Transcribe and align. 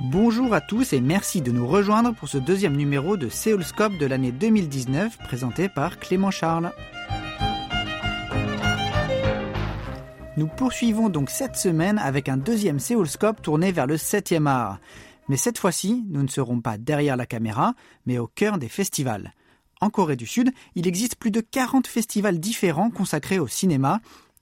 Bonjour 0.00 0.54
à 0.54 0.60
tous 0.60 0.92
et 0.92 1.00
merci 1.00 1.40
de 1.40 1.50
nous 1.50 1.66
rejoindre 1.66 2.14
pour 2.14 2.28
ce 2.28 2.38
deuxième 2.38 2.76
numéro 2.76 3.16
de 3.16 3.28
Séoulscope 3.28 3.98
de 3.98 4.06
l'année 4.06 4.30
2019 4.30 5.18
présenté 5.18 5.68
par 5.68 5.98
Clément 5.98 6.30
Charles. 6.30 6.72
Nous 10.36 10.46
poursuivons 10.46 11.08
donc 11.08 11.28
cette 11.28 11.56
semaine 11.56 11.98
avec 11.98 12.28
un 12.28 12.36
deuxième 12.36 12.78
Séoulscope 12.78 13.42
tourné 13.42 13.72
vers 13.72 13.88
le 13.88 13.96
7e 13.96 14.46
art. 14.46 14.78
Mais 15.28 15.36
cette 15.36 15.58
fois-ci, 15.58 16.04
nous 16.08 16.22
ne 16.22 16.28
serons 16.28 16.60
pas 16.60 16.78
derrière 16.78 17.16
la 17.16 17.26
caméra, 17.26 17.74
mais 18.06 18.18
au 18.18 18.28
cœur 18.28 18.58
des 18.58 18.68
festivals. 18.68 19.34
En 19.80 19.90
Corée 19.90 20.16
du 20.16 20.26
Sud, 20.26 20.52
il 20.76 20.86
existe 20.86 21.16
plus 21.16 21.30
de 21.30 21.40
40 21.40 21.86
festivals 21.86 22.38
différents 22.38 22.90
consacrés 22.90 23.38
au 23.38 23.48
cinéma, 23.48 24.00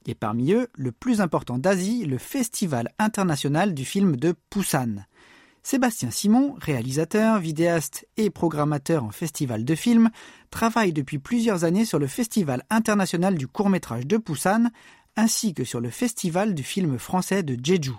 et 0.08 0.14
parmi 0.14 0.52
eux, 0.52 0.68
le 0.74 0.90
plus 0.90 1.20
important 1.20 1.58
d'Asie, 1.58 2.06
le 2.06 2.16
Festival 2.16 2.88
international 2.98 3.74
du 3.74 3.84
film 3.84 4.16
de 4.16 4.34
Busan. 4.50 5.04
Sébastien 5.62 6.10
Simon, 6.10 6.56
réalisateur, 6.58 7.38
vidéaste 7.38 8.08
et 8.16 8.30
programmateur 8.30 9.04
en 9.04 9.10
festival 9.10 9.66
de 9.66 9.74
films, 9.74 10.08
travaille 10.50 10.94
depuis 10.94 11.18
plusieurs 11.18 11.64
années 11.64 11.84
sur 11.84 11.98
le 11.98 12.06
Festival 12.06 12.64
international 12.70 13.36
du 13.36 13.46
court-métrage 13.46 14.06
de 14.06 14.16
Busan, 14.16 14.70
ainsi 15.14 15.52
que 15.52 15.64
sur 15.64 15.80
le 15.80 15.90
Festival 15.90 16.54
du 16.54 16.62
film 16.62 16.98
français 16.98 17.42
de 17.42 17.58
Jeju. 17.62 17.92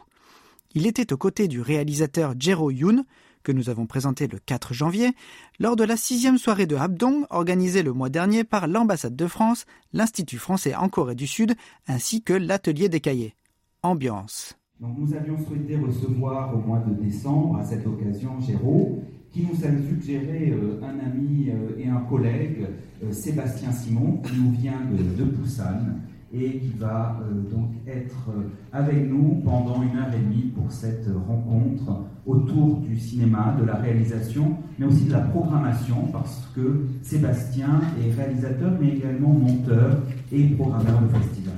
Il 0.74 0.88
était 0.88 1.14
aux 1.14 1.18
côtés 1.18 1.48
du 1.48 1.62
réalisateur 1.62 2.34
Jero 2.40 2.72
Yoon, 2.72 3.06
que 3.44 3.52
nous 3.52 3.70
avons 3.70 3.86
présenté 3.86 4.28
le 4.28 4.40
4 4.40 4.74
janvier, 4.74 5.12
lors 5.60 5.76
de 5.76 5.84
la 5.84 5.98
sixième 5.98 6.38
soirée 6.38 6.66
de 6.66 6.76
Habdong 6.76 7.26
organisée 7.30 7.84
le 7.84 7.94
mois 7.94 8.10
dernier 8.10 8.44
par 8.44 8.68
l'ambassade 8.68 9.16
de 9.16 9.28
France, 9.28 9.66
l'Institut 9.94 10.38
français 10.38 10.76
en 10.76 10.90
Corée 10.90 11.16
du 11.16 11.28
Sud, 11.28 11.56
ainsi 11.88 12.22
que 12.22 12.34
l'atelier 12.34 12.90
des 12.90 13.00
cahiers. 13.00 13.36
Ambiance. 13.82 14.58
nous 14.82 15.14
avions 15.14 15.38
souhaité 15.46 15.78
recevoir 15.78 16.54
au 16.54 16.60
mois 16.60 16.80
de 16.80 16.94
décembre, 17.02 17.60
à 17.60 17.64
cette 17.64 17.88
occasion, 17.88 18.42
Géraud, 18.42 19.02
qui 19.32 19.44
nous 19.44 19.66
a 19.66 19.70
suggéré 19.88 20.52
euh, 20.52 20.82
un 20.84 21.00
ami 21.00 21.50
euh, 21.50 21.78
et 21.78 21.88
un 21.88 22.02
collègue, 22.02 22.68
euh, 23.04 23.12
Sébastien 23.12 23.72
Simon, 23.72 24.18
qui 24.18 24.34
nous 24.36 24.52
vient 24.52 24.82
de, 24.92 25.24
de 25.24 25.32
et 26.34 26.60
qui 26.60 26.74
va 26.78 27.20
euh, 27.22 27.50
donc 27.50 27.72
être 27.88 28.30
euh, 28.30 28.50
avec 28.72 29.10
nous 29.10 29.42
pendant 29.44 29.82
une 29.82 29.98
heure 29.98 30.14
et 30.14 30.20
demie 30.20 30.52
pour 30.56 30.72
cette 30.72 31.08
rencontre 31.28 32.04
autour 32.26 32.78
du 32.78 33.00
cinéma, 33.00 33.56
de 33.60 33.66
la 33.66 33.76
réalisation, 33.76 34.58
mais 34.78 34.86
aussi 34.86 35.06
de 35.06 35.14
la 35.14 35.22
programmation, 35.22 36.08
parce 36.12 36.48
que 36.56 36.86
Sébastien 37.02 37.82
est 38.04 38.14
réalisateur, 38.14 38.72
mais 38.80 38.90
également 38.90 39.30
monteur 39.30 39.98
et 40.32 40.46
programmeur 40.50 41.02
de 41.02 41.08
festival. 41.18 41.56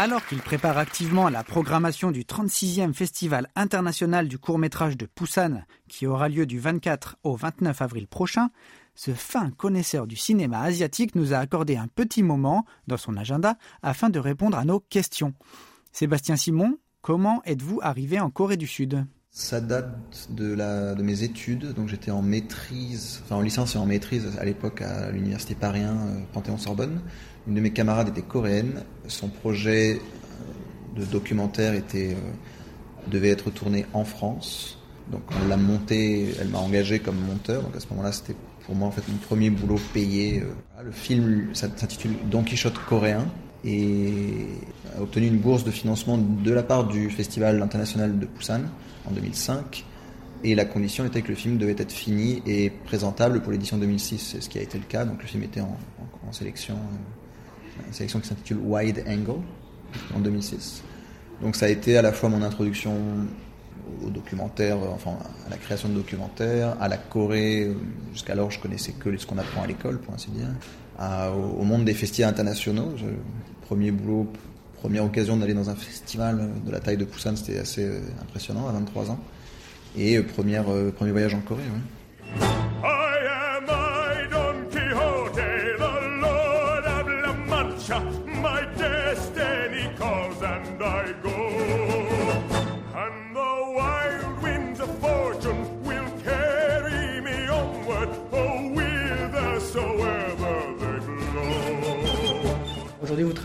Alors 0.00 0.24
qu'il 0.26 0.38
prépare 0.38 0.78
activement 0.78 1.28
la 1.28 1.42
programmation 1.42 2.12
du 2.12 2.22
36e 2.22 2.94
Festival 2.94 3.48
international 3.56 4.28
du 4.28 4.38
court-métrage 4.38 4.96
de 4.96 5.08
Busan, 5.18 5.64
qui 5.88 6.06
aura 6.06 6.28
lieu 6.28 6.46
du 6.46 6.60
24 6.60 7.16
au 7.24 7.34
29 7.34 7.82
avril 7.82 8.06
prochain, 8.06 8.50
ce 8.98 9.12
fin 9.12 9.52
connaisseur 9.52 10.08
du 10.08 10.16
cinéma 10.16 10.60
asiatique 10.60 11.14
nous 11.14 11.32
a 11.32 11.36
accordé 11.38 11.76
un 11.76 11.86
petit 11.86 12.24
moment 12.24 12.64
dans 12.88 12.96
son 12.96 13.16
agenda 13.16 13.56
afin 13.80 14.10
de 14.10 14.18
répondre 14.18 14.58
à 14.58 14.64
nos 14.64 14.80
questions. 14.80 15.34
Sébastien 15.92 16.34
Simon, 16.34 16.78
comment 17.00 17.40
êtes-vous 17.44 17.78
arrivé 17.80 18.18
en 18.18 18.28
Corée 18.28 18.56
du 18.56 18.66
Sud? 18.66 19.06
Ça 19.30 19.60
date 19.60 19.94
de, 20.30 21.00
mes 21.00 21.22
études, 21.22 21.74
donc 21.74 21.86
j'étais 21.86 22.10
en 22.10 22.22
maîtrise, 22.22 23.22
en 23.30 23.40
licence 23.40 23.76
et 23.76 23.78
en 23.78 23.86
maîtrise 23.86 24.36
à 24.36 24.44
l'époque 24.44 24.82
à 24.82 25.12
l'université 25.12 25.54
Paris 25.54 25.82
1, 25.82 25.96
euh, 25.96 26.20
Panthéon-Sorbonne. 26.32 27.00
Une 27.46 27.54
de 27.54 27.60
mes 27.60 27.72
camarades 27.72 28.08
était 28.08 28.22
coréenne. 28.22 28.82
Son 29.06 29.28
projet 29.28 30.00
euh, 30.00 31.00
de 31.00 31.04
documentaire 31.04 31.80
euh, 31.94 32.14
devait 33.06 33.30
être 33.30 33.50
tourné 33.50 33.86
en 33.92 34.04
France. 34.04 34.76
Donc 35.12 35.22
on 35.40 35.46
l'a 35.46 35.56
monté, 35.56 36.34
elle 36.40 36.48
m'a 36.48 36.58
engagé 36.58 36.98
comme 36.98 37.16
monteur. 37.16 37.62
Donc 37.62 37.76
à 37.76 37.80
ce 37.80 37.86
moment-là, 37.90 38.10
c'était 38.10 38.34
pour 38.68 38.76
moi 38.76 38.88
en 38.88 38.90
fait 38.90 39.02
mon 39.08 39.16
premier 39.16 39.48
boulot 39.48 39.80
payé. 39.94 40.42
Euh, 40.42 40.82
le 40.84 40.92
film 40.92 41.48
s'intitule 41.54 42.12
Don 42.30 42.42
Quichotte 42.44 42.78
coréen 42.86 43.26
et 43.64 44.46
a 44.96 45.02
obtenu 45.02 45.26
une 45.26 45.38
bourse 45.38 45.64
de 45.64 45.70
financement 45.70 46.18
de 46.18 46.52
la 46.52 46.62
part 46.62 46.86
du 46.86 47.08
Festival 47.08 47.62
international 47.62 48.18
de 48.18 48.26
Busan 48.26 48.60
en 49.06 49.10
2005. 49.10 49.84
Et 50.44 50.54
la 50.54 50.66
condition 50.66 51.06
était 51.06 51.22
que 51.22 51.28
le 51.28 51.34
film 51.34 51.56
devait 51.56 51.74
être 51.78 51.90
fini 51.90 52.42
et 52.46 52.68
présentable 52.68 53.40
pour 53.40 53.52
l'édition 53.52 53.78
2006, 53.78 54.18
c'est 54.18 54.40
ce 54.42 54.50
qui 54.50 54.58
a 54.58 54.62
été 54.62 54.78
le 54.78 54.84
cas. 54.84 55.06
Donc 55.06 55.22
le 55.22 55.26
film 55.26 55.42
était 55.42 55.62
en, 55.62 55.76
sélection, 56.30 56.74
euh, 56.74 57.86
une 57.86 57.92
sélection 57.94 58.20
qui 58.20 58.28
s'intitule 58.28 58.58
Wide 58.58 59.02
Angle 59.08 59.40
en 60.14 60.20
2006. 60.20 60.82
Donc 61.40 61.56
ça 61.56 61.66
a 61.66 61.68
été 61.70 61.96
à 61.96 62.02
la 62.02 62.12
fois 62.12 62.28
mon 62.28 62.42
introduction 62.42 62.92
au 64.04 64.10
documentaire, 64.10 64.76
euh, 64.76 64.88
enfin 64.94 65.12
à 65.46 65.50
la 65.50 65.56
création 65.56 65.88
de 65.88 65.94
documentaires, 65.94 66.76
à 66.80 66.88
la 66.88 66.96
Corée. 66.96 67.64
Euh, 67.64 67.74
jusqu'alors, 68.12 68.50
je 68.50 68.60
connaissais 68.60 68.92
que 68.92 69.16
ce 69.16 69.26
qu'on 69.26 69.38
apprend 69.38 69.62
à 69.62 69.66
l'école, 69.66 69.98
pour 69.98 70.14
ainsi 70.14 70.30
dire. 70.30 70.48
au, 70.98 71.64
monde 71.64 71.84
des 71.84 71.94
festivals 71.94 72.30
internationaux. 72.30 72.94
premier 73.62 73.90
boulot, 73.90 74.26
première 74.80 75.04
occasion 75.04 75.36
d'aller 75.36 75.54
dans 75.54 75.70
un 75.70 75.74
festival 75.74 76.50
de 76.64 76.70
la 76.70 76.80
taille 76.80 76.96
de 76.96 77.04
Busan, 77.04 77.36
c'était 77.36 77.58
assez 77.58 77.84
euh, 77.84 78.00
impressionnant 78.22 78.68
à 78.68 78.72
23 78.72 79.10
ans. 79.10 79.18
Et 79.96 80.20
première, 80.20 80.66
premier 80.96 81.12
voyage 81.12 81.34
en 81.34 81.40
Corée. 81.40 81.62
Aujourd'hui, 81.62 81.97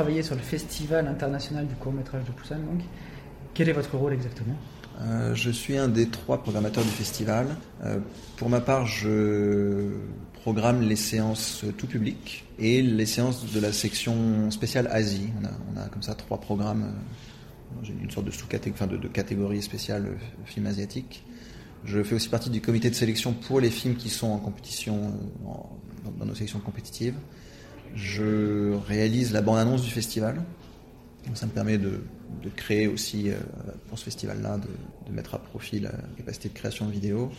travaillez 0.03 0.23
sur 0.23 0.35
le 0.35 0.41
Festival 0.41 1.07
international 1.07 1.65
du 1.65 1.75
court-métrage 1.75 2.25
de 2.25 2.31
Busan. 2.33 2.57
Donc. 2.57 2.81
Quel 3.53 3.69
est 3.69 3.73
votre 3.73 3.95
rôle 3.95 4.11
exactement? 4.11 4.55
Euh, 4.99 5.33
Je 5.33 5.49
suis 5.49 5.77
un 5.77 5.87
des 5.87 6.09
trois 6.09 6.43
programmateurs 6.43 6.83
du 6.83 6.89
festival. 6.89 7.47
Euh, 7.85 7.99
pour 8.35 8.49
ma 8.49 8.59
part, 8.59 8.85
je 8.85 9.91
programme 10.41 10.81
les 10.81 10.97
séances 10.97 11.63
tout 11.77 11.87
public 11.87 12.43
et 12.59 12.81
les 12.81 13.05
séances 13.05 13.53
de 13.53 13.59
la 13.61 13.71
section 13.71 14.51
spéciale 14.51 14.89
Asie. 14.91 15.29
On 15.73 15.79
a, 15.79 15.87
comme 15.87 16.03
ça 16.03 16.15
trois 16.15 16.41
programmes. 16.41 16.93
Euh, 17.83 17.87
une 18.01 18.11
sorte 18.11 18.25
de 18.25 18.31
sous-catégorie, 18.31 18.89
de, 18.89 18.97
de, 18.97 19.07
catégorie 19.07 19.61
spéciale 19.61 20.17
film 20.43 20.65
asiatique. 20.65 21.23
Je 21.85 22.03
fais 22.03 22.15
aussi 22.15 22.27
partie 22.27 22.49
du 22.49 22.59
comité 22.59 22.89
de 22.89 22.95
sélection 22.95 23.31
pour 23.31 23.61
les 23.61 23.69
films 23.69 23.95
qui 23.95 24.09
sont 24.09 24.27
en 24.27 24.37
compétition 24.37 25.13
dans 26.19 26.25
nos 26.25 26.35
sélections 26.35 26.59
compétitives. 26.59 27.15
Je 27.95 28.75
réalise 28.87 29.33
la 29.33 29.41
bande-annonce 29.41 29.83
du 29.83 29.91
festival. 29.91 30.41
ça 31.33 31.45
me 31.45 31.51
permet 31.51 31.77
de, 31.77 31.99
créer 32.55 32.87
aussi, 32.87 33.29
euh, 33.29 33.35
pour 33.87 33.99
ce 33.99 34.05
festival-là, 34.05 34.57
de, 34.57 35.13
mettre 35.13 35.35
à 35.35 35.39
profit 35.39 35.79
la 35.79 35.91
capacité 36.17 36.49
de 36.49 36.53
création 36.53 36.87
de 36.87 36.91
vidéos. 36.91 37.31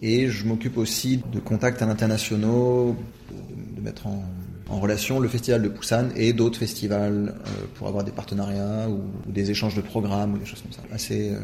Et 0.00 0.28
je 0.28 0.46
m'occupe 0.46 0.78
aussi 0.78 1.22
de 1.32 1.38
contacts 1.38 1.82
internationaux, 1.82 2.96
de, 3.76 3.80
mettre 3.80 4.06
en, 4.06 4.24
relation 4.68 5.20
le 5.20 5.28
festival 5.28 5.60
de 5.60 5.68
Busan 5.68 6.08
et 6.16 6.32
d'autres 6.32 6.58
festivals 6.58 7.34
euh, 7.34 7.50
pour 7.74 7.88
avoir 7.88 8.04
des 8.04 8.10
partenariats 8.10 8.88
ou, 8.88 9.02
des 9.30 9.50
échanges 9.50 9.76
de 9.76 9.82
programmes 9.82 10.32
ou 10.32 10.38
des 10.38 10.46
choses 10.46 10.62
comme 10.62 10.72
ça. 10.72 10.80
Assez, 10.90 11.32
euh, 11.32 11.40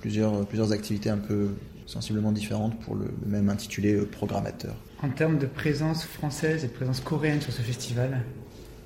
plusieurs, 0.00 0.44
plusieurs 0.46 0.72
activités 0.72 1.08
un 1.08 1.16
peu 1.16 1.48
sensiblement 1.88 2.32
différentes 2.32 2.78
pour 2.80 2.94
le, 2.94 3.06
même 3.26 3.48
intitulé 3.48 3.94
euh, 3.94 4.04
programmateur. 4.04 4.76
En 5.02 5.08
termes 5.08 5.38
de 5.38 5.46
présence 5.46 6.04
française 6.04 6.62
et 6.64 6.68
de 6.68 6.72
présence 6.72 7.00
coréenne 7.00 7.40
sur 7.40 7.52
ce 7.52 7.62
festival, 7.62 8.24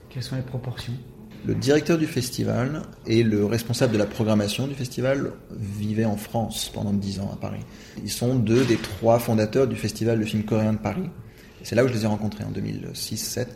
quelles 0.08 0.22
sont 0.22 0.37
les 0.37 0.43
proportions? 0.43 0.93
Le 1.44 1.56
directeur 1.56 1.99
du 1.99 2.06
festival 2.06 2.82
et 3.04 3.25
le 3.25 3.44
responsable 3.44 3.93
de 3.93 3.99
la 3.99 4.06
programmation 4.06 4.69
du 4.69 4.75
festival 4.75 5.32
vivaient 5.50 6.04
en 6.04 6.16
France 6.16 6.70
pendant 6.72 6.93
dix 6.93 7.19
ans 7.19 7.31
à 7.32 7.37
Paris. 7.37 7.64
Ils 8.04 8.10
sont 8.10 8.37
deux 8.37 8.64
des 8.64 8.76
trois 8.76 9.19
fondateurs 9.19 9.66
du 9.66 9.75
festival 9.75 10.20
de 10.20 10.25
film 10.25 10.44
coréen 10.44 10.75
de 10.75 10.78
Paris. 10.78 11.10
C'est 11.64 11.75
là 11.75 11.84
où 11.84 11.88
je 11.88 11.93
les 11.94 12.04
ai 12.04 12.06
rencontrés 12.06 12.44
en 12.44 12.52
2006-2007. 12.52 13.46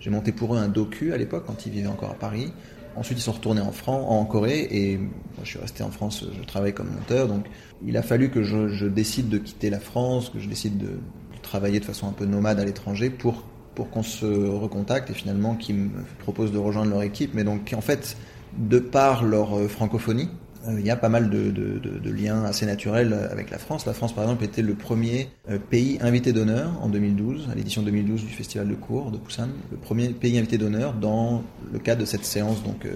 J'ai 0.00 0.10
monté 0.10 0.32
pour 0.32 0.56
eux 0.56 0.58
un 0.58 0.68
docu 0.68 1.12
à 1.12 1.16
l'époque 1.16 1.44
quand 1.46 1.66
ils 1.66 1.72
vivaient 1.72 1.86
encore 1.86 2.10
à 2.10 2.14
Paris. 2.14 2.52
Ensuite, 2.98 3.18
ils 3.18 3.22
sont 3.22 3.32
retournés 3.32 3.60
en, 3.86 4.24
Corée 4.24 4.66
et 4.70 4.98
je 5.44 5.48
suis 5.48 5.58
resté 5.60 5.84
en 5.84 5.90
France, 5.90 6.24
je 6.36 6.44
travaille 6.44 6.74
comme 6.74 6.90
monteur. 6.90 7.28
Donc, 7.28 7.46
il 7.86 7.96
a 7.96 8.02
fallu 8.02 8.28
que 8.28 8.42
je, 8.42 8.86
décide 8.86 9.28
de 9.28 9.38
quitter 9.38 9.70
la 9.70 9.78
France, 9.78 10.30
que 10.30 10.40
je 10.40 10.48
décide 10.48 10.78
de, 10.78 10.98
travailler 11.42 11.78
de 11.78 11.84
façon 11.84 12.08
un 12.08 12.12
peu 12.12 12.24
nomade 12.24 12.58
à 12.58 12.64
l'étranger 12.64 13.08
pour, 13.08 13.44
pour 13.76 13.88
qu'on 13.90 14.02
se 14.02 14.26
recontacte 14.26 15.10
et 15.10 15.14
finalement 15.14 15.54
qu'ils 15.54 15.76
me 15.76 15.90
proposent 16.18 16.50
de 16.50 16.58
rejoindre 16.58 16.90
leur 16.90 17.02
équipe. 17.02 17.34
Mais 17.34 17.44
donc, 17.44 17.72
en 17.76 17.80
fait, 17.80 18.16
de 18.56 18.80
par 18.80 19.22
leur 19.22 19.56
euh, 19.56 19.68
francophonie, 19.68 20.28
il 20.76 20.84
y 20.84 20.90
a 20.90 20.96
pas 20.96 21.08
mal 21.08 21.30
de, 21.30 22.10
liens 22.10 22.44
assez 22.44 22.66
naturels 22.66 23.12
avec 23.30 23.50
la 23.50 23.58
France. 23.58 23.86
La 23.86 23.94
France, 23.94 24.14
par 24.14 24.24
exemple, 24.24 24.44
était 24.44 24.62
le 24.62 24.74
premier 24.74 25.28
pays 25.70 25.98
invité 26.00 26.32
d'honneur 26.32 26.72
en 26.82 26.88
2012, 26.88 27.48
à 27.50 27.54
l'édition 27.54 27.82
2012 27.82 28.24
du 28.24 28.32
Festival 28.32 28.68
de 28.68 28.74
cours 28.74 29.10
de 29.10 29.18
Poussin, 29.18 29.48
le 29.70 29.76
premier 29.76 30.08
pays 30.08 30.36
invité 30.38 30.58
d'honneur 30.58 30.94
dans 30.94 31.42
le 31.72 31.78
cadre 31.78 32.00
de 32.00 32.06
cette 32.06 32.24
séance, 32.24 32.62
donc 32.62 32.86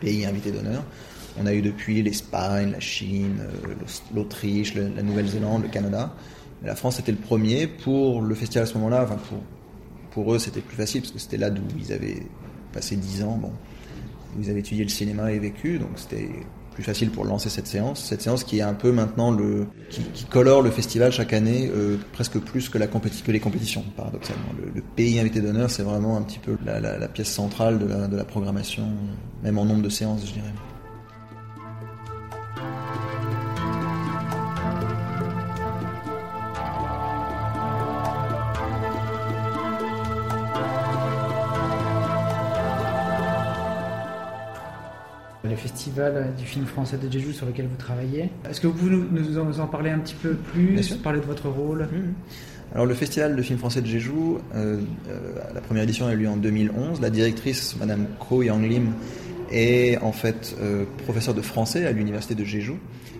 pays 0.00 0.24
invité 0.24 0.50
d'honneur. 0.50 0.84
On 1.40 1.46
a 1.46 1.54
eu 1.54 1.62
depuis 1.62 2.02
l'Espagne, 2.02 2.70
la 2.70 2.80
Chine, 2.80 3.40
l'Autriche, 4.14 4.74
la 4.74 5.02
Nouvelle-Zélande, 5.02 5.62
le 5.62 5.68
Canada. 5.68 6.14
la 6.62 6.76
France 6.76 7.00
était 7.00 7.12
le 7.12 7.18
premier 7.18 7.66
pour 7.66 8.22
le 8.22 8.34
festival 8.34 8.64
à 8.64 8.66
ce 8.66 8.74
moment-là. 8.74 9.06
Pour, 10.12 10.32
eux, 10.32 10.38
c'était 10.38 10.60
plus 10.60 10.76
facile 10.76 11.00
parce 11.00 11.12
que 11.12 11.18
c'était 11.18 11.36
là 11.36 11.50
d'où 11.50 11.62
ils 11.76 11.92
avaient 11.92 12.22
passé 12.72 12.94
dix 12.94 13.24
ans. 13.24 13.36
Bon, 13.36 13.50
ils 14.40 14.48
avaient 14.48 14.60
étudié 14.60 14.84
le 14.84 14.90
cinéma 14.90 15.32
et 15.32 15.38
vécu, 15.40 15.78
donc 15.78 15.90
c'était 15.96 16.28
plus 16.74 16.82
facile 16.82 17.10
pour 17.10 17.24
lancer 17.24 17.48
cette 17.48 17.66
séance. 17.66 18.04
Cette 18.04 18.20
séance 18.20 18.44
qui 18.44 18.58
est 18.58 18.62
un 18.62 18.74
peu 18.74 18.92
maintenant 18.92 19.30
le 19.30 19.66
qui, 19.90 20.24
colore 20.24 20.60
le 20.60 20.70
festival 20.70 21.12
chaque 21.12 21.32
année 21.32 21.70
euh, 21.74 21.96
presque 22.12 22.38
plus 22.38 22.68
que 22.68 22.78
la 22.78 22.86
que 22.86 23.32
les 23.32 23.40
compétitions 23.40 23.84
paradoxalement. 23.96 24.48
Le, 24.74 24.82
pays 24.96 25.18
invité 25.18 25.40
d'honneur 25.40 25.70
c'est 25.70 25.82
vraiment 25.82 26.16
un 26.16 26.22
petit 26.22 26.38
peu 26.38 26.56
la, 26.64 27.08
pièce 27.08 27.30
centrale 27.30 27.78
de 27.78 27.86
la, 27.86 28.06
de 28.08 28.16
la 28.16 28.24
programmation, 28.24 28.84
même 29.42 29.58
en 29.58 29.64
nombre 29.64 29.82
de 29.82 29.88
séances 29.88 30.26
je 30.26 30.32
dirais. 30.32 30.52
Festival 45.94 46.34
du 46.36 46.44
film 46.44 46.66
français 46.66 46.96
de 46.96 47.10
Jeju 47.10 47.32
sur 47.32 47.46
lequel 47.46 47.66
vous 47.66 47.76
travaillez. 47.76 48.28
Est-ce 48.48 48.60
que 48.60 48.66
vous 48.66 48.72
pouvez 48.72 48.96
nous, 48.96 49.60
en, 49.60 49.66
parler 49.66 49.90
un 49.90 49.98
petit 49.98 50.14
peu 50.14 50.34
plus, 50.34 50.94
parler 50.96 51.20
de 51.20 51.24
votre 51.24 51.48
rôle? 51.48 51.82
Mmh. 51.82 52.74
Alors 52.74 52.86
le 52.86 52.94
festival 52.94 53.36
de 53.36 53.42
film 53.42 53.58
français 53.58 53.80
de 53.80 53.86
Jeju, 53.86 54.10
euh, 54.10 54.80
euh, 55.08 55.20
la 55.54 55.60
première 55.60 55.84
édition 55.84 56.06
a 56.06 56.12
eu 56.12 56.16
lieu 56.16 56.28
en 56.28 56.36
2011. 56.36 57.00
La 57.00 57.10
directrice, 57.10 57.76
Madame 57.78 58.06
Ko 58.18 58.42
Yang 58.42 58.68
Lim, 58.68 58.92
est 59.52 59.98
en 59.98 60.10
fait 60.10 60.56
euh, 60.60 60.84
professeure 61.04 61.34
de 61.34 61.42
français 61.42 61.86
à 61.86 61.92
l'université 61.92 62.34
de 62.34 62.42
Jeju, 62.42 62.74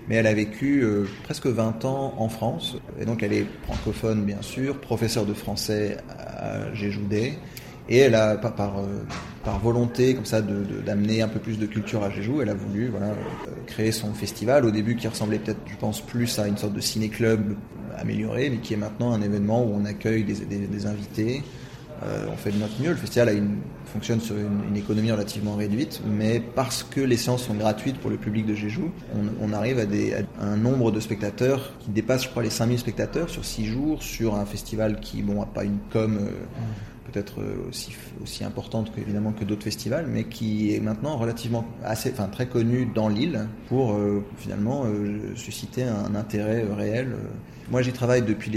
mais 0.09 0.17
elle 0.17 0.27
a 0.27 0.35
vécu 0.35 0.85
presque 1.23 1.47
20 1.47 1.85
ans 1.85 2.15
en 2.19 2.29
France, 2.29 2.77
et 3.01 3.05
donc 3.05 3.23
elle 3.23 3.33
est 3.33 3.47
francophone 3.63 4.25
bien 4.25 4.43
sûr, 4.43 4.81
professeure 4.81 5.27
de 5.27 5.35
français 5.35 5.99
à 6.09 6.75
Jeju 6.75 7.03
Day, 7.03 7.39
et 7.89 7.99
elle 7.99 8.17
a, 8.17 8.37
par, 8.37 8.83
par, 9.45 9.57
euh, 9.57 9.59
volonté 9.59 10.15
comme 10.15 10.25
ça 10.25 10.43
d'amener 10.43 11.23
un 11.23 11.29
peu 11.29 11.39
plus 11.39 11.59
de 11.59 11.67
culture 11.67 12.03
à 12.03 12.11
Jeju, 12.11 12.41
elle 12.43 12.51
a 12.51 12.55
voulu 12.55 12.89
voilà, 12.89 13.09
euh, 13.09 13.15
créer 13.67 13.93
son 13.93 14.13
festival 14.13 14.65
au 14.65 14.71
début 14.71 14.97
qui 14.97 15.09
ressemblait 15.09 15.39
peut-être, 15.39 15.61
je 15.67 15.77
pense, 15.77 16.01
plus 16.01 16.39
à 16.39 16.49
une 16.49 16.57
sorte 16.57 16.73
de 16.73 16.81
ciné-club 16.81 17.55
amélioré, 17.97 18.51
mais 18.51 18.59
qui 18.59 18.75
est 18.75 18.79
maintenant 18.79 19.13
un 19.13 19.23
événement 19.23 19.65
où 19.65 19.73
on 19.75 19.85
accueille 19.85 20.25
des, 20.25 20.87
invités. 20.87 21.43
Euh, 22.03 22.27
on 22.31 22.37
fait 22.37 22.51
de 22.51 22.59
notre 22.59 22.83
mieux. 22.83 22.91
Le 22.91 22.97
festival 22.97 23.41
fonctionne 23.87 24.21
sur 24.21 24.35
une, 24.37 24.77
économie 24.77 25.13
relativement 25.13 25.55
réduite, 25.55 26.03
mais 26.05 26.41
parce 26.41 26.83
que 26.83 27.01
les 27.01 27.17
séances 27.17 27.45
sont 27.45 27.55
gratuites 27.55 27.99
pour 27.99 28.11
le 28.11 28.17
public 28.17 28.45
de 28.47 28.55
Jeju, 28.55 28.91
on, 29.41 29.53
arrive 29.53 29.79
à, 29.79 30.45
un 30.45 30.57
nombre 30.57 30.91
de 30.91 30.99
spectateurs 30.99 31.73
qui 31.79 31.91
dépasse, 31.91 32.25
je 32.25 32.29
crois, 32.29 32.43
les 32.43 32.51
5000 32.51 32.81
spectateurs 32.81 33.31
sur 33.31 33.45
6 33.45 33.67
jours, 33.67 34.03
sur 34.03 34.35
un 34.35 34.45
festival 34.45 34.99
qui, 35.01 35.23
bon, 35.23 35.41
n'a 35.41 35.47
pas 35.47 35.65
une 35.65 35.79
com 35.93 36.19
peut-être 37.15 37.41
euh, 37.41 37.71
aussi, 38.23 38.45
importante 38.45 38.91
évidemment 38.99 39.33
que 39.33 39.45
d'autres 39.45 39.63
festivals, 39.63 40.07
mais 40.09 40.25
qui 40.25 40.75
est 40.75 40.81
maintenant 40.81 41.17
relativement 41.17 41.65
assez, 41.85 42.11
enfin, 42.11 42.27
très 42.27 42.47
connu 42.47 42.87
dans 42.93 43.09
l'île 43.09 43.47
pour 43.69 43.95
euh, 43.95 44.25
finalement 44.37 44.85
euh, 44.85 45.35
susciter 45.37 45.85
un 45.85 46.15
intérêt 46.17 46.65
réel. 46.65 47.15
Moi, 47.71 47.83
j'y 47.83 47.93
travaille 47.93 48.23
depuis 48.23 48.51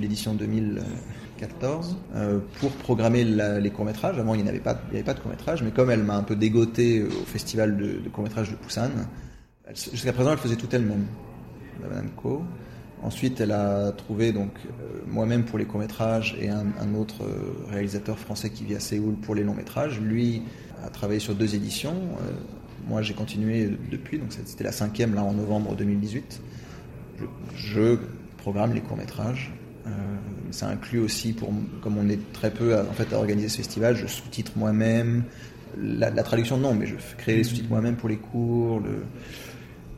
l'édition 0.00 0.34
2014 0.34 1.96
pour 2.60 2.70
programmer 2.70 3.24
les 3.24 3.70
courts-métrages. 3.70 4.18
Avant, 4.18 4.34
il 4.34 4.44
n'y 4.44 4.48
avait, 4.48 4.60
pas, 4.60 4.80
il 4.90 4.96
avait 4.96 5.04
pas 5.04 5.14
de 5.14 5.20
courts-métrages, 5.20 5.62
mais 5.62 5.72
comme 5.72 5.90
elle 5.90 6.04
m'a 6.04 6.16
un 6.16 6.22
peu 6.22 6.36
dégoté 6.36 7.02
au 7.02 7.24
festival 7.26 7.76
de, 7.76 7.98
de 7.98 8.08
courts-métrages 8.08 8.50
de 8.50 8.56
Poussin, 8.56 8.90
jusqu'à 9.74 10.12
présent, 10.12 10.30
elle 10.30 10.38
faisait 10.38 10.56
tout 10.56 10.68
elle-même, 10.70 11.06
Madame 11.82 12.10
Co. 12.10 12.44
Ensuite, 13.02 13.40
elle 13.40 13.50
a 13.50 13.90
trouvé 13.92 14.32
donc 14.32 14.52
euh, 14.64 15.00
moi-même 15.08 15.44
pour 15.44 15.58
les 15.58 15.64
courts 15.64 15.80
métrages 15.80 16.36
et 16.40 16.48
un, 16.48 16.94
autre 16.94 17.24
euh, 17.24 17.66
réalisateur 17.68 18.16
français 18.16 18.50
qui 18.50 18.64
vit 18.64 18.76
à 18.76 18.80
Séoul 18.80 19.16
pour 19.16 19.34
les 19.34 19.42
longs 19.42 19.54
métrages. 19.54 20.00
Lui 20.00 20.42
a 20.84 20.88
travaillé 20.88 21.18
sur 21.18 21.34
deux 21.34 21.56
éditions. 21.56 21.94
Euh, 21.94 22.32
moi, 22.86 23.02
j'ai 23.02 23.14
continué 23.14 23.76
depuis, 23.90 24.18
donc 24.18 24.32
c'était 24.32 24.64
la 24.64 24.72
cinquième 24.72 25.14
là 25.14 25.24
en 25.24 25.32
novembre 25.32 25.74
2018. 25.74 26.40
Je, 27.56 27.98
programme 28.38 28.72
les 28.74 28.80
courts 28.80 28.96
métrages. 28.96 29.52
ça 30.50 30.68
inclut 30.68 30.98
aussi, 30.98 31.32
pour, 31.32 31.52
comme 31.80 31.96
on 31.96 32.08
est 32.08 32.32
très 32.32 32.50
peu 32.50 32.76
à, 32.76 32.82
en 32.82 32.92
fait 32.92 33.12
à 33.12 33.18
organiser 33.18 33.48
ce 33.48 33.58
festival, 33.58 33.94
je 33.94 34.08
sous-titre 34.08 34.52
moi-même. 34.56 35.22
La, 35.80 36.10
traduction 36.24 36.58
non, 36.58 36.74
mais 36.74 36.86
je 36.86 36.96
crée 37.18 37.36
les 37.36 37.44
sous-titres 37.44 37.68
moi-même 37.68 37.94
pour 37.94 38.08
les 38.08 38.16
cours. 38.16 38.82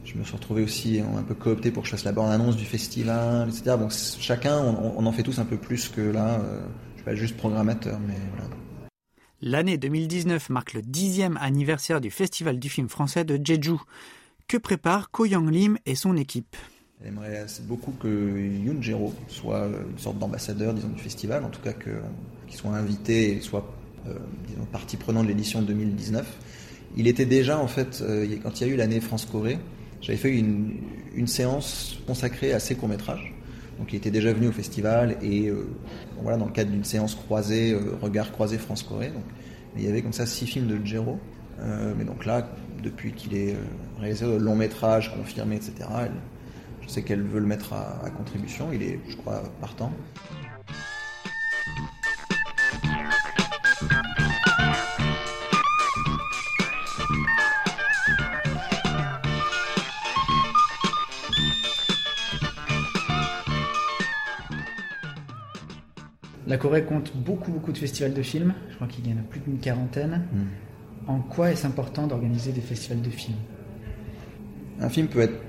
Je 0.04 0.18
me 0.18 0.24
suis 0.24 0.34
retrouvé 0.34 0.62
aussi 0.62 1.00
un 1.00 1.22
peu 1.22 1.34
coopté 1.34 1.70
pour 1.70 1.82
que 1.82 1.88
je 1.88 1.94
fasse 1.94 2.04
la 2.04 2.12
bande-annonce 2.12 2.56
du 2.56 2.64
festival, 2.64 3.48
etc. 3.48 3.76
Bon, 3.78 3.88
chacun, 3.90 4.58
on, 4.58 5.04
en 5.04 5.12
fait 5.12 5.22
tous 5.22 5.38
un 5.38 5.44
peu 5.44 5.56
plus 5.56 5.88
que 5.88 6.00
là. 6.00 6.40
Euh, 6.40 6.60
je 6.92 6.96
suis 6.96 7.04
pas 7.04 7.14
juste 7.14 7.36
programmateur, 7.36 7.98
mais 8.06 8.16
voilà. 8.36 8.54
L'année 9.40 9.76
2019 9.76 10.48
marque 10.50 10.72
le 10.74 10.82
dixième 10.82 11.36
anniversaire 11.38 12.00
du 12.00 12.10
Festival 12.10 12.58
du 12.58 12.68
film 12.68 12.88
français 12.88 13.24
de 13.24 13.38
Jeju. 13.42 13.76
Que 14.46 14.56
prépare 14.56 15.10
Ko 15.10 15.24
Yang 15.24 15.50
Lim 15.50 15.78
et 15.86 15.94
son 15.94 16.16
équipe? 16.16 16.56
Elle 17.00 17.08
aimerait 17.08 17.44
beaucoup 17.62 17.92
que 17.92 18.08
Yoon 18.08 18.80
Jero 18.80 19.12
soit 19.28 19.66
une 19.66 19.98
sorte 19.98 20.18
d'ambassadeur, 20.18 20.72
disons, 20.72 20.88
du 20.88 21.02
festival, 21.02 21.44
en 21.44 21.50
tout 21.50 21.60
cas 21.60 21.72
qu'il 21.72 22.56
soit 22.56 22.70
invité 22.70 23.36
et 23.36 23.40
soit, 23.40 23.66
euh, 24.06 24.14
disons, 24.48 24.64
partie 24.66 24.96
prenante 24.96 25.24
de 25.24 25.28
l'édition 25.28 25.60
2019. 25.60 26.26
Il 26.96 27.08
était 27.08 27.26
déjà, 27.26 27.58
en 27.58 27.66
fait, 27.66 28.00
euh, 28.00 28.26
quand 28.42 28.60
il 28.60 28.66
y 28.66 28.70
a 28.70 28.72
eu 28.72 28.76
l'année 28.76 29.00
France-Corée, 29.00 29.58
j'avais 30.04 30.18
fait 30.18 30.36
une, 30.36 30.76
une, 31.14 31.26
séance 31.26 31.98
consacrée 32.06 32.52
à 32.52 32.60
ses 32.60 32.74
courts-métrages. 32.74 33.32
Donc 33.78 33.92
il 33.92 33.96
était 33.96 34.10
déjà 34.10 34.34
venu 34.34 34.48
au 34.48 34.52
festival 34.52 35.16
et 35.22 35.48
euh, 35.48 35.66
voilà, 36.20 36.36
dans 36.36 36.44
le 36.44 36.52
cadre 36.52 36.70
d'une 36.70 36.84
séance 36.84 37.14
croisée, 37.14 37.72
euh, 37.72 37.96
regard 38.02 38.30
croisé 38.30 38.58
France-Corée. 38.58 39.12
Il 39.76 39.82
y 39.82 39.88
avait 39.88 40.02
comme 40.02 40.12
ça 40.12 40.26
six 40.26 40.46
films 40.46 40.66
de 40.66 40.84
Jero. 40.84 41.18
Euh, 41.60 41.94
mais 41.96 42.04
donc 42.04 42.26
là, 42.26 42.46
depuis 42.82 43.12
qu'il 43.12 43.34
est 43.34 43.56
réalisé 43.98 44.26
de 44.26 44.36
long 44.36 44.54
métrage, 44.54 45.14
confirmé, 45.16 45.56
etc., 45.56 45.72
je 46.82 46.88
sais 46.88 47.02
qu'elle 47.02 47.22
veut 47.22 47.40
le 47.40 47.46
mettre 47.46 47.72
à 47.72 48.10
contribution. 48.10 48.68
Il 48.74 48.82
est, 48.82 49.00
je 49.08 49.16
crois, 49.16 49.42
partant. 49.58 49.90
La 66.54 66.58
Corée 66.58 66.84
compte 66.84 67.10
beaucoup, 67.16 67.50
beaucoup 67.50 67.72
de 67.72 67.78
festivals 67.78 68.14
de 68.14 68.22
films. 68.22 68.54
Je 68.70 68.76
crois 68.76 68.86
qu'il 68.86 69.04
y 69.08 69.12
en 69.12 69.16
a 69.16 69.22
plus 69.28 69.40
d'une 69.40 69.58
quarantaine. 69.58 70.22
Hmm. 70.32 71.10
En 71.10 71.18
quoi 71.18 71.50
est-ce 71.50 71.66
important 71.66 72.06
d'organiser 72.06 72.52
des 72.52 72.60
festivals 72.60 73.02
de 73.02 73.10
films? 73.10 73.38
Un 74.80 74.88
film 74.88 75.08
peut 75.08 75.18
être 75.18 75.40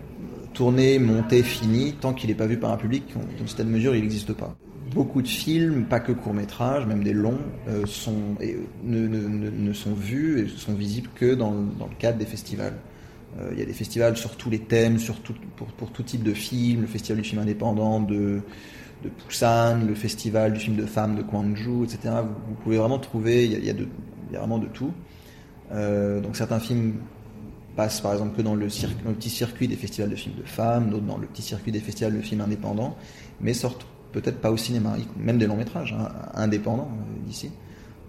tourné, 0.55 0.97
monté, 0.97 1.43
fini, 1.43 1.93
tant 1.93 2.15
qu'il 2.15 2.31
n'est 2.31 2.35
pas 2.35 2.47
vu 2.47 2.57
par 2.57 2.71
un 2.71 2.77
public. 2.77 3.03
Dans 3.13 3.21
une 3.39 3.47
certaine 3.47 3.69
mesure, 3.69 3.95
il 3.95 4.01
n'existe 4.01 4.33
pas. 4.33 4.57
Beaucoup 4.95 5.21
de 5.21 5.27
films, 5.27 5.85
pas 5.85 6.00
que 6.00 6.12
courts-métrages, 6.12 6.88
même 6.88 7.03
des 7.03 7.13
longs, 7.13 7.38
euh, 7.67 7.85
sont, 7.85 8.35
ne, 8.83 9.74
sont 9.74 9.93
vus 9.93 10.39
et 10.39 10.47
sont 10.47 10.74
visibles 10.74 11.09
que 11.13 11.35
dans, 11.35 11.51
le 11.51 11.95
cadre 12.00 12.17
des 12.17 12.25
festivals. 12.25 12.77
Euh, 13.39 13.50
il 13.51 13.59
y 13.59 13.62
a 13.62 13.65
des 13.65 13.74
festivals 13.74 14.17
sur 14.17 14.38
tous 14.38 14.50
les 14.50 14.59
thèmes, 14.59 14.97
sur 14.97 15.17
pour, 15.55 15.67
pour, 15.67 15.91
tout 15.91 16.01
type 16.01 16.24
de 16.24 16.33
films, 16.33 16.81
le 16.81 16.88
festival 16.88 17.21
du 17.21 17.29
film 17.29 17.43
indépendant, 17.43 18.00
de, 18.00 18.41
de 19.03 19.09
Busan, 19.09 19.85
le 19.85 19.95
festival 19.95 20.53
du 20.53 20.59
film 20.59 20.75
de 20.75 20.85
femmes 20.85 21.15
de 21.15 21.21
Gwangju, 21.21 21.83
etc. 21.83 22.15
Vous, 22.23 22.55
pouvez 22.63 22.77
vraiment 22.77 22.99
trouver, 22.99 23.45
il 23.45 23.65
y 23.65 23.69
a, 23.69 24.39
vraiment 24.39 24.57
de 24.57 24.67
tout. 24.67 24.91
Euh, 25.71 26.21
donc 26.21 26.35
certains 26.35 26.59
films 26.59 26.95
passent 27.75 28.01
par 28.01 28.13
exemple 28.13 28.37
que 28.37 28.41
dans 28.41 28.55
le, 28.55 28.67
petit 28.67 29.29
circuit 29.29 29.67
des 29.67 29.75
festivals 29.75 30.09
de 30.09 30.15
films 30.15 30.35
de 30.35 30.43
femmes, 30.43 30.89
d'autres 30.89 31.05
dans 31.05 31.17
le 31.17 31.27
petit 31.27 31.41
circuit 31.41 31.71
des 31.71 31.79
festivals 31.79 32.15
de 32.15 32.21
films 32.21 32.41
indépendants, 32.41 32.95
mais 33.41 33.53
sortent 33.53 33.85
peut-être 34.11 34.39
pas 34.39 34.51
au 34.51 34.57
cinéma, 34.57 34.95
même 35.17 35.37
des 35.37 35.45
longs 35.45 35.57
métrages 35.57 35.93
hein, 35.97 36.09
indépendants 36.33 36.89
euh, 36.91 37.27
d'ici. 37.27 37.51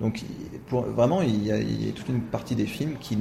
Donc 0.00 0.22
vraiment, 0.70 1.22
il 1.22 1.44
y, 1.44 1.52
a, 1.52 1.58
toute 1.94 2.08
une 2.08 2.20
partie 2.20 2.54
des 2.54 2.66
films 2.66 2.96
qui 3.00 3.16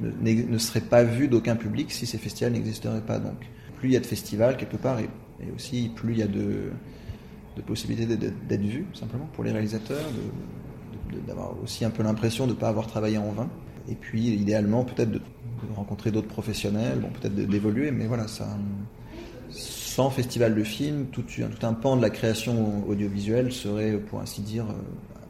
ne, 0.00 0.58
seraient 0.58 0.80
pas 0.80 1.02
vus 1.02 1.28
d'aucun 1.28 1.56
public 1.56 1.90
si 1.90 2.06
ces 2.06 2.18
festivals 2.18 2.52
n'existeraient 2.52 3.00
pas. 3.00 3.18
Donc 3.18 3.36
plus 3.76 3.88
il 3.88 3.92
y 3.92 3.96
a 3.96 4.00
de 4.00 4.06
festivals 4.06 4.56
quelque 4.56 4.76
part, 4.76 4.98
et 5.40 5.50
aussi 5.54 5.90
plus 5.94 6.12
il 6.12 6.18
y 6.18 6.22
a 6.22 6.26
de, 6.26 6.70
de 7.56 7.62
possibilité 7.62 8.16
d'être 8.16 8.62
vu, 8.62 8.86
simplement, 8.94 9.28
pour 9.32 9.44
les 9.44 9.52
réalisateurs, 9.52 10.04
d'avoir 11.26 11.54
aussi 11.62 11.84
un 11.84 11.90
peu 11.90 12.02
l'impression 12.02 12.46
de 12.46 12.52
ne 12.52 12.56
pas 12.56 12.68
avoir 12.68 12.86
travaillé 12.86 13.18
en 13.18 13.30
vain. 13.30 13.48
Et 13.88 13.94
puis, 13.94 14.28
idéalement, 14.28 14.84
peut-être 14.84 15.10
de, 15.10 15.20
rencontrer 15.74 16.10
d'autres 16.10 16.28
professionnels, 16.28 16.98
bon, 17.00 17.08
peut-être 17.08 17.34
d'évoluer, 17.34 17.90
mais 17.90 18.06
voilà, 18.06 18.28
ça, 18.28 18.46
sans 19.50 20.10
festival 20.10 20.54
de 20.54 20.62
film, 20.62 21.06
tout, 21.06 21.22
tout, 21.22 21.42
un 21.62 21.72
pan 21.72 21.96
de 21.96 22.02
la 22.02 22.10
création 22.10 22.86
audiovisuelle 22.86 23.52
serait, 23.52 23.92
pour 23.92 24.20
ainsi 24.20 24.42
dire, 24.42 24.66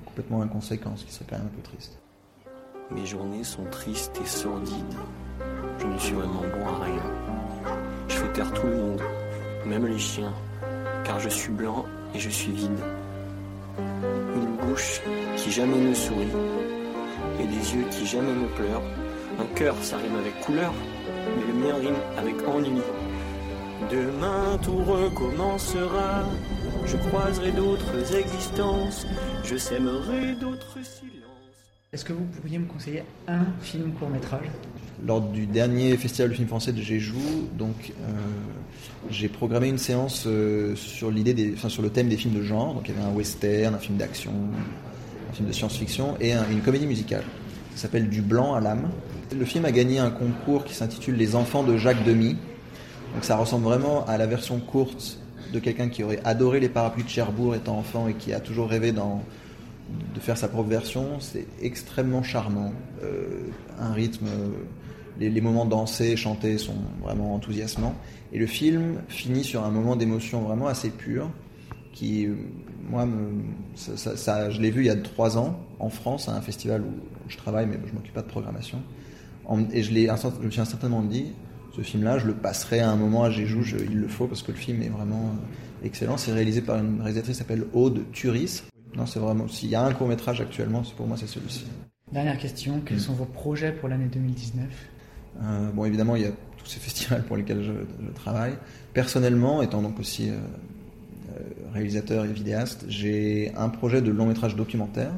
complètement 0.06 0.42
inconséquent, 0.42 0.96
ce 0.96 1.04
qui 1.04 1.12
serait 1.12 1.26
quand 1.28 1.36
même 1.36 1.46
un 1.46 1.56
peu 1.56 1.62
triste. 1.62 1.98
Mes 2.90 3.06
journées 3.06 3.44
sont 3.44 3.64
tristes 3.70 4.20
et 4.22 4.26
sordides. 4.26 4.74
Je 5.78 5.86
ne 5.86 5.98
suis 5.98 6.14
vraiment 6.14 6.42
bon 6.42 6.66
à 6.66 6.84
rien. 6.84 7.02
Je 8.08 8.14
fais 8.14 8.32
taire 8.32 8.52
tout 8.52 8.66
le 8.66 8.76
monde, 8.76 9.02
même 9.66 9.86
les 9.86 9.98
chiens, 9.98 10.32
car 11.04 11.18
je 11.20 11.28
suis 11.28 11.52
blanc 11.52 11.84
et 12.14 12.18
je 12.18 12.30
suis 12.30 12.52
vide. 12.52 12.78
Une 14.34 14.56
bouche 14.56 15.00
qui 15.36 15.50
jamais 15.50 15.78
ne 15.78 15.94
sourit, 15.94 16.28
et 17.40 17.46
des 17.46 17.74
yeux 17.74 17.84
qui 17.90 18.06
jamais 18.06 18.32
ne 18.32 18.46
pleurent. 18.48 18.82
Un 19.38 19.46
cœur, 19.56 19.74
ça 19.82 19.96
rime 19.96 20.16
avec 20.16 20.40
couleur, 20.40 20.72
mais 21.36 21.46
le 21.46 21.54
mien 21.54 21.74
rime 21.74 22.00
avec 22.16 22.36
ennui. 22.46 22.80
Demain 23.90 24.58
tout 24.62 24.78
recommencera, 24.84 26.22
je 26.86 26.96
croiserai 27.08 27.50
d'autres 27.52 28.16
existences, 28.16 29.06
je 29.42 29.56
sèmerai 29.56 30.34
d'autres 30.40 30.78
silences. 30.82 31.24
Est-ce 31.92 32.04
que 32.04 32.12
vous 32.12 32.24
pourriez 32.24 32.58
me 32.58 32.66
conseiller 32.66 33.02
un 33.26 33.44
film 33.60 33.92
court 33.94 34.08
métrage 34.10 34.46
lors 35.06 35.20
du 35.20 35.46
dernier 35.46 35.96
festival 35.96 36.30
de 36.30 36.34
film 36.34 36.48
français 36.48 36.72
de 36.72 36.80
Jeju, 36.80 37.14
donc 37.58 37.92
euh, 38.00 38.12
j'ai 39.10 39.28
programmé 39.28 39.68
une 39.68 39.78
séance 39.78 40.24
euh, 40.26 40.74
sur 40.76 41.10
l'idée 41.10 41.52
enfin, 41.54 41.68
sur 41.68 41.82
le 41.82 41.90
thème 41.90 42.08
des 42.08 42.16
films 42.16 42.34
de 42.34 42.42
genre. 42.42 42.74
Donc 42.74 42.88
il 42.88 42.94
y 42.94 42.98
avait 42.98 43.06
un 43.06 43.12
western, 43.12 43.74
un 43.74 43.78
film 43.78 43.98
d'action, 43.98 44.32
un 45.30 45.34
film 45.34 45.48
de 45.48 45.52
science-fiction 45.52 46.16
et 46.20 46.32
une 46.32 46.60
comédie 46.64 46.86
musicale. 46.86 47.24
Ça 47.74 47.82
s'appelle 47.82 48.08
Du 48.08 48.22
blanc 48.22 48.54
à 48.54 48.60
l'âme. 48.60 48.88
Le 49.36 49.44
film 49.44 49.64
a 49.64 49.72
gagné 49.72 49.98
un 49.98 50.10
concours 50.10 50.64
qui 50.64 50.74
s'intitule 50.74 51.16
Les 51.16 51.34
enfants 51.34 51.64
de 51.64 51.76
Jacques 51.76 52.04
Demy. 52.04 52.36
Donc 53.14 53.24
ça 53.24 53.36
ressemble 53.36 53.64
vraiment 53.64 54.06
à 54.06 54.16
la 54.16 54.26
version 54.26 54.58
courte 54.58 55.18
de 55.52 55.58
quelqu'un 55.58 55.88
qui 55.88 56.02
aurait 56.02 56.20
adoré 56.24 56.60
les 56.60 56.68
parapluies 56.68 57.04
de 57.04 57.08
Cherbourg 57.08 57.54
étant 57.54 57.78
enfant 57.78 58.08
et 58.08 58.14
qui 58.14 58.32
a 58.32 58.40
toujours 58.40 58.68
rêvé 58.68 58.92
de 58.92 60.20
faire 60.20 60.38
sa 60.38 60.48
propre 60.48 60.68
version. 60.68 61.20
C'est 61.20 61.46
extrêmement 61.60 62.22
charmant. 62.22 62.72
Euh, 63.02 63.44
un 63.78 63.92
rythme 63.92 64.26
les, 65.18 65.40
moments 65.40 65.64
dansés, 65.64 66.16
chantés 66.16 66.58
sont 66.58 66.76
vraiment 67.02 67.34
enthousiasmants. 67.34 67.94
Et 68.32 68.38
le 68.38 68.46
film 68.46 69.02
finit 69.08 69.44
sur 69.44 69.64
un 69.64 69.70
moment 69.70 69.96
d'émotion 69.96 70.42
vraiment 70.42 70.66
assez 70.66 70.90
pur, 70.90 71.30
qui, 71.92 72.28
moi, 72.90 73.06
ça, 73.76 74.50
je 74.50 74.60
l'ai 74.60 74.70
vu 74.70 74.82
il 74.82 74.86
y 74.86 74.90
a 74.90 74.96
trois 74.96 75.38
ans 75.38 75.60
en 75.78 75.90
France, 75.90 76.28
à 76.28 76.34
un 76.34 76.40
festival 76.40 76.82
où 76.82 76.92
je 77.28 77.36
travaille, 77.36 77.66
mais 77.66 77.78
je 77.84 77.90
ne 77.90 77.96
m'occupe 77.96 78.14
pas 78.14 78.22
de 78.22 78.28
programmation. 78.28 78.78
et 79.72 79.82
je, 79.82 79.92
je 79.92 80.44
me 80.44 80.50
suis 80.50 80.66
certainement 80.66 81.02
dit, 81.02 81.32
ce 81.76 81.82
film-là, 81.82 82.18
je 82.18 82.26
le 82.26 82.34
passerai 82.34 82.80
à 82.80 82.90
un 82.90 82.96
moment 82.96 83.24
à 83.24 83.30
Jéjou, 83.30 83.62
il 83.90 83.98
le 83.98 84.08
faut, 84.08 84.26
parce 84.26 84.42
que 84.42 84.52
le 84.52 84.58
film 84.58 84.82
est 84.82 84.88
vraiment 84.88 85.34
excellent. 85.82 86.16
C'est 86.16 86.32
réalisé 86.32 86.60
par 86.60 86.78
une 86.78 87.00
réalisatrice 87.00 87.36
qui 87.36 87.42
s'appelle 87.42 87.64
Aude 87.72 88.04
Turis. 88.12 88.62
Non, 88.96 89.06
c'est 89.06 89.18
vraiment. 89.18 89.48
S'il 89.48 89.70
y 89.70 89.74
a 89.74 89.82
un 89.82 89.92
court 89.92 90.06
métrage 90.06 90.40
actuellement, 90.40 90.82
pour 90.96 91.06
moi, 91.06 91.16
c'est 91.16 91.26
celui-ci. 91.26 91.66
Dernière 92.12 92.38
question, 92.38 92.80
quels 92.84 93.00
sont 93.00 93.14
vos 93.14 93.24
projets 93.24 93.72
pour 93.72 93.88
l'année 93.88 94.06
2019 94.06 94.66
euh, 95.42 95.70
bon, 95.72 95.84
évidemment, 95.84 96.16
il 96.16 96.22
y 96.22 96.26
a 96.26 96.32
tous 96.56 96.66
ces 96.66 96.80
festivals 96.80 97.22
pour 97.24 97.36
lesquels 97.36 97.62
je, 97.62 97.72
travaille. 98.14 98.54
Personnellement, 98.92 99.62
étant 99.62 99.82
donc 99.82 99.98
aussi 99.98 100.30
euh, 100.30 100.34
euh, 100.34 101.40
réalisateur 101.72 102.24
et 102.24 102.32
vidéaste, 102.32 102.84
j'ai 102.88 103.52
un 103.56 103.68
projet 103.68 104.02
de 104.02 104.10
long 104.10 104.26
métrage 104.26 104.56
documentaire 104.56 105.12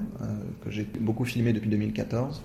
que 0.65 0.71
j'ai 0.71 0.87
beaucoup 1.01 1.25
filmé 1.25 1.53
depuis 1.53 1.69
2014. 1.69 2.43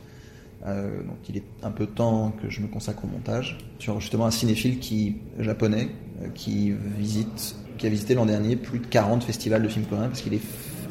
donc 0.66 1.18
il 1.30 1.38
est 1.38 1.44
un 1.64 1.72
peu 1.72 1.88
temps 1.88 2.34
que 2.42 2.50
je 2.50 2.62
me 2.62 2.68
consacre 2.68 3.06
au 3.06 3.08
montage 3.08 3.58
sur 3.80 4.00
justement 4.00 4.26
un 4.26 4.32
cinéphile 4.32 4.80
qui 4.80 5.16
japonais 5.40 5.88
qui 6.36 6.72
visite 7.00 7.56
qui 7.80 7.88
a 7.88 7.90
visité 7.90 8.14
l'an 8.14 8.28
dernier 8.28 8.56
plus 8.58 8.78
de 8.78 8.86
40 8.86 9.24
festivals 9.24 9.64
de 9.64 9.68
films 9.70 9.86
coréens 9.86 10.10
parce 10.10 10.22
qu'il 10.22 10.36
est 10.36 10.42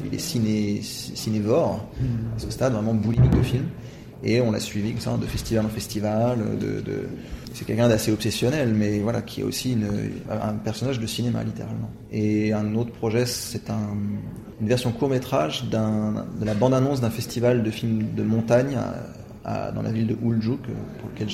il 0.05 0.13
est 0.13 0.19
ciné, 0.19 0.81
cinévore 0.81 1.85
à 2.35 2.39
ce 2.39 2.49
stade 2.49 2.73
vraiment 2.73 2.93
boulimique 2.93 3.31
de 3.31 3.43
films 3.43 3.69
et 4.23 4.41
on 4.41 4.51
l'a 4.51 4.59
suivi 4.59 4.93
de 4.93 5.25
festival 5.25 5.65
en 5.65 5.69
festival. 5.69 6.39
C'est 7.53 7.65
quelqu'un 7.65 7.89
d'assez 7.89 8.11
obsessionnel, 8.11 8.73
mais 8.73 8.99
voilà, 8.99 9.21
qui 9.21 9.41
est 9.41 9.43
aussi 9.43 9.77
un 10.29 10.53
personnage 10.53 10.99
de 10.99 11.07
cinéma, 11.07 11.43
littéralement. 11.43 11.89
Et 12.11 12.53
un 12.53 12.75
autre 12.75 12.91
projet, 12.91 13.25
c'est 13.25 13.69
un, 13.69 13.89
une 14.61 14.67
version 14.67 14.91
court-métrage 14.91 15.65
de 15.69 16.45
la 16.45 16.53
bande-annonce 16.53 17.01
d'un 17.01 17.09
festival 17.09 17.63
de 17.63 17.71
films 17.71 18.13
de 18.15 18.23
montagne 18.23 18.77
dans 19.43 19.81
la 19.81 19.91
ville 19.91 20.07
de 20.07 20.15
Uljuk, 20.23 20.61
pour 20.61 21.09
lequel 21.13 21.27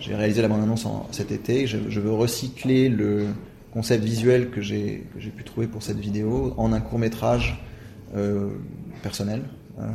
j'ai 0.00 0.14
réalisé 0.14 0.40
la 0.40 0.48
bande-annonce 0.48 0.86
cet 1.10 1.32
été. 1.32 1.66
Je, 1.66 1.78
je, 1.88 2.00
veux 2.00 2.12
recycler 2.12 2.88
le 2.88 3.26
concept 3.72 4.04
visuel 4.04 4.50
que 4.50 4.60
j'ai 4.60 5.04
pu 5.36 5.44
trouver 5.44 5.66
pour 5.66 5.82
cette 5.82 5.98
vidéo 5.98 6.54
en 6.56 6.72
un 6.72 6.80
court-métrage 6.80 7.62
euh, 8.16 8.50
personnel. 9.02 9.42
Euh, 9.78 9.86